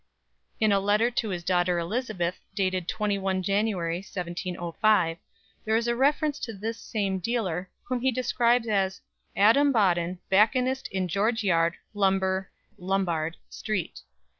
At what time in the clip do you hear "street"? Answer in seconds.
13.47-13.99